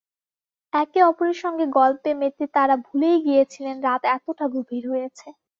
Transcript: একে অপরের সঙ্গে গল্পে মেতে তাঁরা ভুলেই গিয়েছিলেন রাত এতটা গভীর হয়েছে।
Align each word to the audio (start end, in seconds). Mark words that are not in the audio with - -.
একে 0.73 0.99
অপরের 1.03 1.37
সঙ্গে 1.43 1.65
গল্পে 1.77 2.11
মেতে 2.19 2.45
তাঁরা 2.55 2.75
ভুলেই 2.85 3.17
গিয়েছিলেন 3.25 3.75
রাত 3.81 4.01
এতটা 4.15 4.45
গভীর 4.55 4.83
হয়েছে। 4.91 5.27